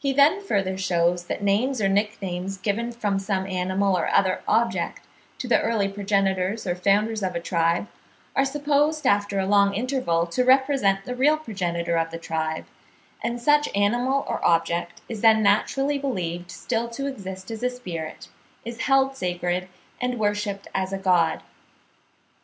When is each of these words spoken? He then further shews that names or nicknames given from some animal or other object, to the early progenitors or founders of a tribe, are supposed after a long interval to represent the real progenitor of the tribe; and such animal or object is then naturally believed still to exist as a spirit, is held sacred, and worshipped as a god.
He 0.00 0.12
then 0.12 0.42
further 0.42 0.76
shews 0.76 1.22
that 1.26 1.40
names 1.40 1.80
or 1.80 1.88
nicknames 1.88 2.56
given 2.56 2.90
from 2.90 3.20
some 3.20 3.46
animal 3.46 3.96
or 3.96 4.08
other 4.10 4.42
object, 4.48 5.02
to 5.38 5.46
the 5.46 5.60
early 5.62 5.86
progenitors 5.88 6.66
or 6.66 6.74
founders 6.74 7.22
of 7.22 7.36
a 7.36 7.40
tribe, 7.40 7.86
are 8.34 8.44
supposed 8.44 9.06
after 9.06 9.38
a 9.38 9.46
long 9.46 9.72
interval 9.72 10.26
to 10.26 10.42
represent 10.44 11.04
the 11.04 11.14
real 11.14 11.36
progenitor 11.36 11.96
of 11.96 12.10
the 12.10 12.18
tribe; 12.18 12.64
and 13.22 13.40
such 13.40 13.68
animal 13.72 14.24
or 14.26 14.44
object 14.44 15.00
is 15.08 15.20
then 15.20 15.44
naturally 15.44 15.96
believed 15.96 16.50
still 16.50 16.88
to 16.88 17.06
exist 17.06 17.48
as 17.52 17.62
a 17.62 17.70
spirit, 17.70 18.26
is 18.64 18.80
held 18.80 19.16
sacred, 19.16 19.68
and 20.00 20.18
worshipped 20.18 20.66
as 20.74 20.92
a 20.92 20.98
god. 20.98 21.40